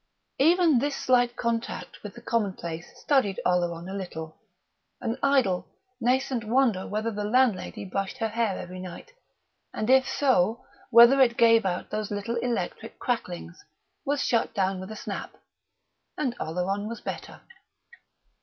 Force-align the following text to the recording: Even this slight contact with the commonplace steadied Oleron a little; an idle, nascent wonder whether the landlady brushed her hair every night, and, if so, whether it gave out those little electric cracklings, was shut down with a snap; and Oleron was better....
Even 0.39 0.79
this 0.79 0.95
slight 0.95 1.35
contact 1.35 2.01
with 2.01 2.15
the 2.15 2.23
commonplace 2.23 2.87
steadied 2.99 3.39
Oleron 3.45 3.87
a 3.87 3.93
little; 3.93 4.35
an 4.99 5.15
idle, 5.21 5.67
nascent 5.99 6.43
wonder 6.43 6.87
whether 6.87 7.11
the 7.11 7.23
landlady 7.23 7.85
brushed 7.85 8.17
her 8.17 8.29
hair 8.29 8.57
every 8.57 8.79
night, 8.79 9.13
and, 9.71 9.91
if 9.91 10.09
so, 10.09 10.65
whether 10.89 11.21
it 11.21 11.37
gave 11.37 11.67
out 11.67 11.91
those 11.91 12.09
little 12.09 12.37
electric 12.37 12.97
cracklings, 12.97 13.63
was 14.03 14.23
shut 14.23 14.55
down 14.55 14.79
with 14.79 14.89
a 14.91 14.95
snap; 14.95 15.37
and 16.17 16.35
Oleron 16.39 16.87
was 16.89 16.99
better.... 16.99 17.41